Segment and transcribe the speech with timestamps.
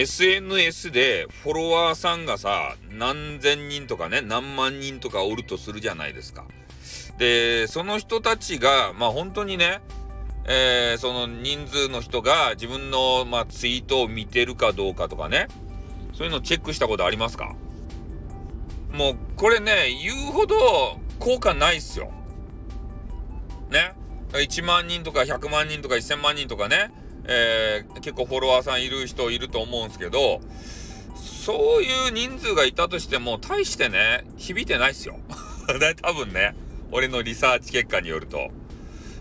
[0.00, 6.44] SNS でフォロワーさんがさ、何千人とかね、何万人とかおるとするじゃないですか。
[7.18, 9.80] で、その人たちが、まあ本当にね、
[10.46, 15.48] えー、その人数の人が自分の、まあ、ツイートを見てるかどうかとかね、
[16.12, 17.56] そういうのチェックしたことありますか？
[18.92, 20.56] もう、これね、言うほど
[21.18, 22.12] 効果ないっすよ。
[23.70, 23.94] ね
[24.32, 26.92] ？1万人とか100万人とか1000万人とかね、
[27.28, 30.40] えー、結構フォロワーさんいる人いると思うんですけど、
[31.14, 35.18] そういう人数がいたとしても、大してね、響いてないっすよ。
[36.02, 36.54] 多分ね、
[36.90, 38.50] 俺のリサーチ結果によると。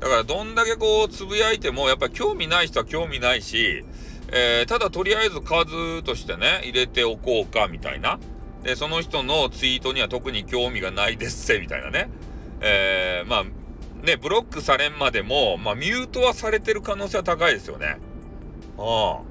[0.00, 3.84] だから、どんだけこう、つぶやいても、やっぱり興味ない人は興味ないし、
[4.32, 8.18] えー、ただとりあえず数としてね、入れておこうか、みたいな。
[8.62, 12.08] で、その人のツイートには特に興味がないですせ、みたいなね。
[12.60, 13.44] えー、まあ、
[14.02, 17.98] ね、ブロックされんまでも、まあ、ミュートはされてる可能性は高いですよね。
[18.78, 19.30] ああ。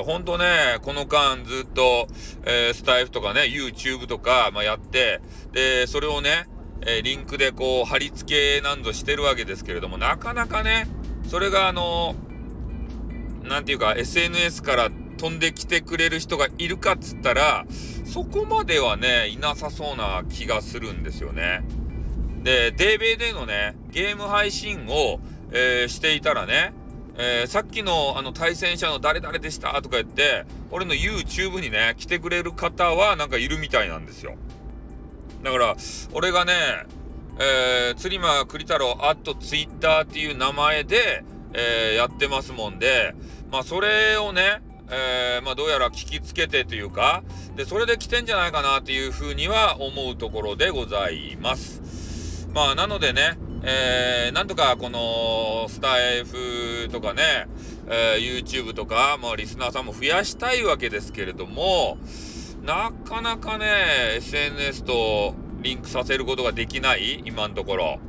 [0.00, 2.06] ほんとね、この間ずっと、
[2.44, 5.20] えー、スタイフとかね、YouTube とか、まあ、やって、
[5.52, 6.48] で、それをね、
[6.80, 10.86] えー、リンクでこう、貼り付けなんぞしてるわけですけれども、なかなかね、
[11.28, 12.14] それがあの、
[13.42, 17.66] なんていうか、SNS から飛んできてくれる人がいるかっつったら、
[18.04, 21.62] そこまではね、いなさそうな気がするんですよね。
[22.42, 25.20] で、デーベイでのね、ゲーム配信を、
[25.52, 26.72] えー、していたらね、
[27.16, 29.80] えー、さっきのあの対戦者の誰々でした？
[29.82, 34.36] とか言って、俺の YouTube にね、来てくれる方はなんかいるみたいなんですよ。
[35.42, 35.76] だから、
[36.12, 36.52] 俺がね、
[37.38, 43.14] えー、釣り間栗太郎アットツイッターっていう名前で、えー、やってますもんで、
[43.50, 47.22] まあそれをね、えー、まあどうやら聞きつけてというか、
[47.56, 52.01] で、それで来てんじゃないかなっていうふうには思うところでございます。
[52.54, 57.46] まあ、なのでね、えー、なんとかこのスタイフとかね、
[57.86, 61.96] えー、YouTube とか、まあ、リスナーさんも増やしたいわけですけれども、
[62.62, 63.66] なかなかね、
[64.16, 68.00] SNS とリンクさせることができない今のところ。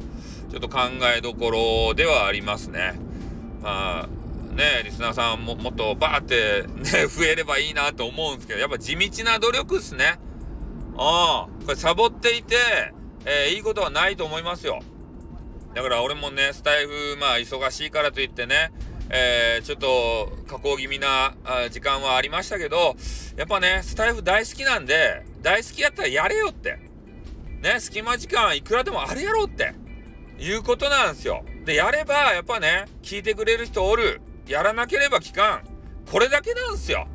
[0.49, 0.81] ちょっと考
[1.17, 2.93] えどころではありますね。
[3.61, 10.19] まあ、ね、リスナーさんももっとバーってね、増えればいいなと思うんですけど、やっぱ地道な努力っすね。
[10.91, 10.97] うん。
[10.97, 12.55] これサボっていて、
[13.25, 14.81] えー、いいことはないと思いますよ。
[15.73, 18.71] だから俺もね、スタイフ、まあ忙しいからといってね、
[19.09, 21.35] えー、ちょっと加工気味な
[21.69, 22.95] 時間はありましたけど、
[23.35, 26.79] やっぱね、スタイフ大好きなんで、大好きやったらやれよって。
[27.61, 29.73] ね、隙間時間いくらでもあるやろうって。
[30.39, 31.45] いうことなんですよ。
[31.65, 34.21] で、やれば、やっぱね、聞いてくれる人おる。
[34.47, 35.63] やらなければ聞かん。
[36.11, 37.07] これだけなんですよ。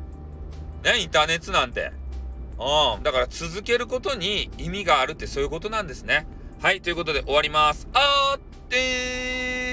[0.83, 1.91] ね、インターネットなんて。
[2.59, 3.03] うん。
[3.03, 6.27] だから続けることに意味があるってそういうことなんですね。
[6.61, 6.81] はい。
[6.81, 7.87] ということで終わります。
[7.93, 9.68] あーってー